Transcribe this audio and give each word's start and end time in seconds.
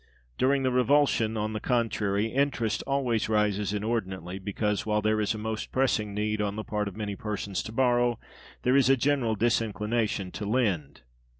During 0.39 0.63
the 0.63 0.71
revulsion, 0.71 1.37
on 1.37 1.53
the 1.53 1.59
contrary, 1.59 2.25
interest 2.29 2.81
always 2.87 3.29
rises 3.29 3.71
inordinately, 3.71 4.39
because, 4.39 4.83
while 4.83 4.99
there 5.03 5.21
is 5.21 5.35
a 5.35 5.37
most 5.37 5.71
pressing 5.71 6.15
need 6.15 6.41
on 6.41 6.55
the 6.55 6.63
part 6.63 6.87
of 6.87 6.97
many 6.97 7.15
persons 7.15 7.61
to 7.61 7.71
borrow, 7.71 8.17
there 8.63 8.75
is 8.75 8.89
a 8.89 8.97
general 8.97 9.35
disinclination 9.35 10.31
to 10.31 10.43
lend. 10.47 11.01